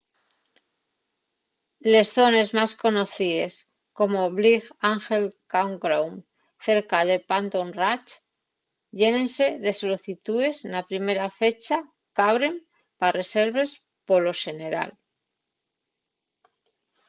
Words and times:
les 1.93 2.09
zones 2.19 2.49
más 2.59 2.71
conocíes 2.83 3.53
como'l 3.97 4.31
bright 4.39 4.65
angel 4.93 5.25
campground 5.53 6.15
cerca 6.67 6.99
de 7.09 7.17
phantom 7.29 7.67
ranch 7.81 8.11
llénense 8.99 9.47
de 9.63 9.71
solicitúes 9.81 10.55
na 10.71 10.81
primera 10.89 11.27
fecha 11.41 11.75
qu'abren 12.15 12.55
pa 12.99 13.07
reserves 13.21 13.71
polo 14.07 14.31
xeneral 14.43 14.91